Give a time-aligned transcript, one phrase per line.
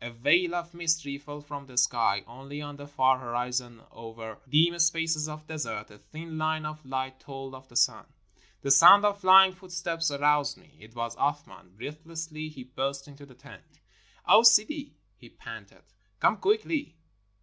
[0.00, 2.24] A veil of mystery fell from the sky.
[2.26, 7.20] Only on the far horizon over dim spaces of desert a thin line of light
[7.20, 8.06] told of the sun.
[8.62, 10.74] The sound of flying footsteps aroused me.
[10.80, 11.76] It was Athman.
[11.76, 13.80] Breathlessly he burst into the tent.
[14.26, 15.82] "O Sidi," he panted,
[16.18, 16.96] "come quickly."